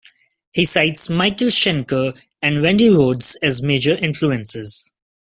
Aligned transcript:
He 0.53 0.65
cites 0.65 1.11
Michael 1.11 1.49
Schenker 1.49 2.19
and 2.41 2.63
Randy 2.63 2.87
Rhoads 2.89 3.35
as 3.43 3.61
major 3.61 3.95
influences. 3.95 4.91